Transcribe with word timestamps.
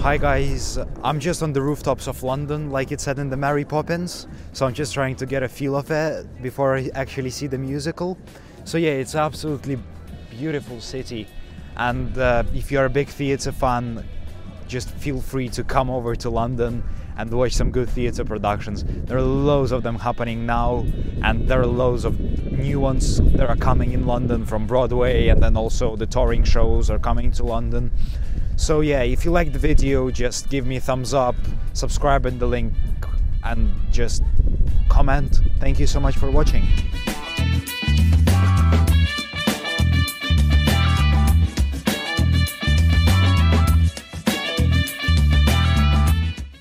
Hi 0.00 0.16
guys, 0.16 0.78
I'm 1.02 1.18
just 1.18 1.42
on 1.42 1.52
the 1.52 1.60
rooftops 1.60 2.06
of 2.06 2.22
London, 2.22 2.70
like 2.70 2.92
it 2.92 3.00
said 3.00 3.18
in 3.18 3.30
the 3.30 3.36
Mary 3.36 3.64
Poppins. 3.64 4.28
So 4.52 4.64
I'm 4.64 4.72
just 4.72 4.94
trying 4.94 5.16
to 5.16 5.26
get 5.26 5.42
a 5.42 5.48
feel 5.48 5.76
of 5.76 5.90
it 5.90 6.40
before 6.40 6.76
I 6.76 6.88
actually 6.94 7.30
see 7.30 7.48
the 7.48 7.58
musical. 7.58 8.16
So 8.64 8.78
yeah, 8.78 8.90
it's 8.90 9.16
absolutely 9.16 9.76
beautiful 10.30 10.80
city, 10.80 11.26
and 11.76 12.16
uh, 12.16 12.44
if 12.54 12.70
you're 12.70 12.84
a 12.84 12.90
big 12.90 13.08
theatre 13.08 13.50
fan, 13.50 14.04
just 14.68 14.88
feel 14.90 15.20
free 15.20 15.48
to 15.48 15.64
come 15.64 15.90
over 15.90 16.14
to 16.14 16.30
London 16.30 16.84
and 17.16 17.28
watch 17.32 17.54
some 17.54 17.72
good 17.72 17.90
theatre 17.90 18.24
productions. 18.24 18.84
There 18.84 19.18
are 19.18 19.22
loads 19.22 19.72
of 19.72 19.82
them 19.82 19.98
happening 19.98 20.46
now, 20.46 20.86
and 21.24 21.48
there 21.48 21.60
are 21.60 21.66
loads 21.66 22.04
of 22.04 22.16
new 22.58 22.80
ones 22.80 23.20
that 23.20 23.48
are 23.48 23.56
coming 23.56 23.92
in 23.92 24.06
London 24.06 24.44
from 24.44 24.66
Broadway, 24.66 25.28
and 25.28 25.42
then 25.42 25.56
also 25.56 25.96
the 25.96 26.06
touring 26.06 26.44
shows 26.44 26.90
are 26.90 26.98
coming 26.98 27.30
to 27.32 27.44
London. 27.44 27.90
So 28.56 28.80
yeah, 28.80 29.02
if 29.02 29.24
you 29.24 29.30
like 29.30 29.52
the 29.52 29.58
video, 29.58 30.10
just 30.10 30.48
give 30.50 30.66
me 30.66 30.76
a 30.76 30.80
thumbs 30.80 31.14
up, 31.14 31.36
subscribe 31.72 32.26
in 32.26 32.38
the 32.38 32.46
link, 32.46 32.72
and 33.44 33.72
just 33.92 34.22
comment. 34.88 35.40
Thank 35.60 35.78
you 35.78 35.86
so 35.86 36.00
much 36.00 36.16
for 36.16 36.30
watching. 36.30 36.66